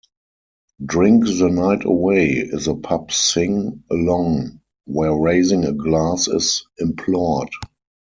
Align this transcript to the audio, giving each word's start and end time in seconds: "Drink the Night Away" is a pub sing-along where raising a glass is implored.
"Drink 0.83 1.25
the 1.25 1.49
Night 1.51 1.85
Away" 1.85 2.29
is 2.31 2.67
a 2.67 2.73
pub 2.73 3.11
sing-along 3.11 4.59
where 4.85 5.13
raising 5.15 5.63
a 5.65 5.73
glass 5.73 6.27
is 6.27 6.65
implored. 6.79 7.49